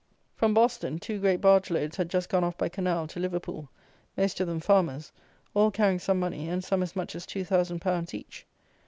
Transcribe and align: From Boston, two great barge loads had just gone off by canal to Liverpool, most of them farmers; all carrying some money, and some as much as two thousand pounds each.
From 0.33 0.55
Boston, 0.55 0.97
two 0.97 1.19
great 1.19 1.41
barge 1.41 1.69
loads 1.69 1.97
had 1.97 2.09
just 2.09 2.27
gone 2.27 2.43
off 2.43 2.57
by 2.57 2.69
canal 2.69 3.05
to 3.05 3.19
Liverpool, 3.19 3.69
most 4.17 4.39
of 4.39 4.47
them 4.47 4.59
farmers; 4.59 5.11
all 5.53 5.69
carrying 5.69 5.99
some 5.99 6.19
money, 6.19 6.49
and 6.49 6.63
some 6.63 6.81
as 6.81 6.95
much 6.95 7.13
as 7.13 7.27
two 7.27 7.45
thousand 7.45 7.81
pounds 7.81 8.11
each. 8.15 8.47